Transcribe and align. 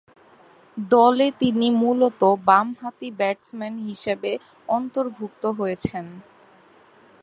দলে 0.77 1.27
তিনি 1.41 1.67
মূলতঃ 1.81 2.21
বামহাতি 2.47 3.09
ব্যাটসম্যান 3.19 3.75
হিসেবে 3.87 4.31
অন্তর্ভুক্ত 4.69 5.43
হয়েছেন। 5.59 6.05